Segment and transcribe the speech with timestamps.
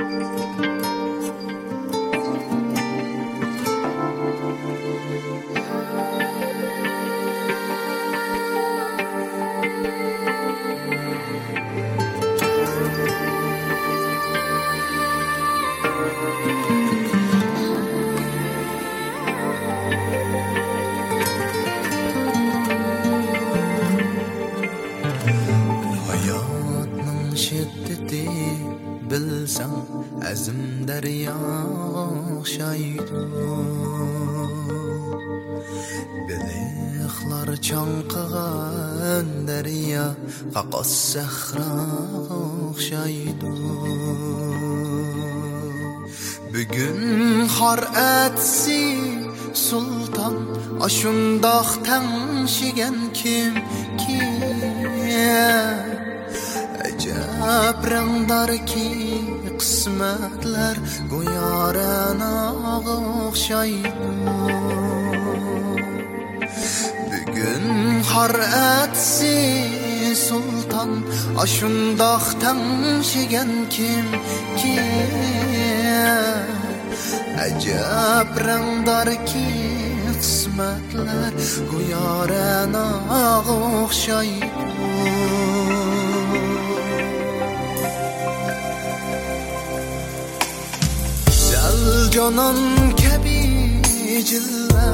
[0.00, 0.89] Música
[29.10, 29.74] bilsam
[30.30, 31.36] azim daryo
[32.36, 33.20] o'xshaydi
[36.28, 40.06] biliqlar chonqigan daryo
[40.54, 41.72] qaqos sahro
[42.40, 43.50] o'xshaydi
[46.52, 47.00] bugun
[47.56, 47.80] xor
[48.20, 48.82] atsi
[49.66, 50.34] sultan
[50.86, 53.52] ashundoq tangshigan kim
[54.00, 55.89] kim
[57.70, 58.88] abrangdarki
[59.60, 60.76] qismatlar
[61.12, 63.90] go'yo ranog'a o'xshaydi
[67.10, 67.66] bugun
[68.10, 68.34] xor
[68.78, 69.36] atsi
[70.26, 70.90] sulton
[71.44, 74.76] ashundoq tamshigan kimki
[77.46, 79.48] ajab rangdarki
[80.22, 81.32] qismatlar
[81.72, 83.24] go'yo ranog'a
[83.58, 85.49] o'xshaydi
[92.20, 92.58] jonon
[93.00, 93.38] kabi
[94.30, 94.86] jilla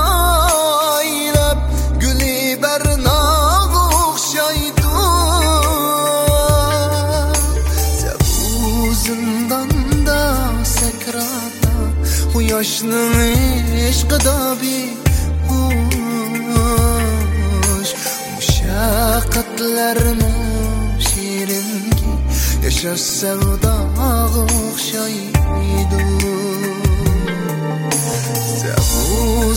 [1.00, 1.60] aylab
[2.02, 4.86] guli barnog o'xshaydi
[8.00, 8.40] sabu
[9.04, 10.22] zindonda
[10.76, 11.74] sakrata
[12.32, 13.18] quyoshning
[13.90, 14.38] ishqida
[19.76, 20.32] Mushaqqatlarni
[21.06, 22.10] shirinki
[22.64, 24.10] Yashash savdoga
[24.42, 26.02] o'xshaydi
[28.60, 29.04] Sabu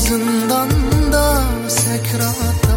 [0.05, 1.27] zindonda
[1.79, 2.75] sakrata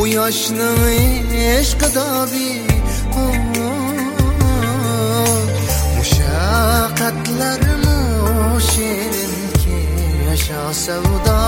[0.00, 3.00] U yoshning ishqida behush
[5.96, 7.98] Mushaqqatlarni
[8.70, 9.34] shirin
[10.26, 11.40] yaşa sevda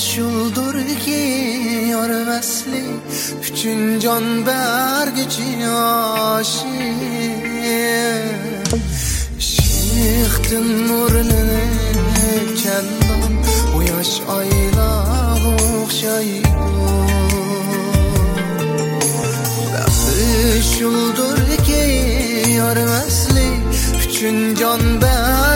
[0.00, 2.84] beş yıldır giyiyor mesli
[3.42, 6.64] Bütün can ber gücü aşık
[9.38, 11.64] Şıktın nurlini
[12.62, 13.32] kellan
[13.76, 15.04] O yaş ayla
[15.84, 16.42] okşayı
[20.08, 23.50] Beş yıldır giyiyor mesli
[24.02, 25.49] Bütün can ber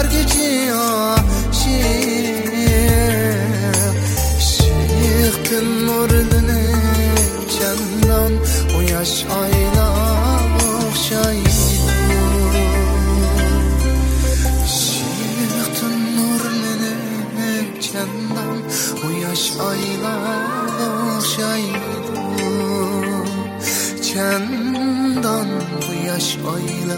[24.03, 25.49] Çendan
[25.83, 26.97] bu yaş ayla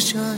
[0.00, 0.29] şay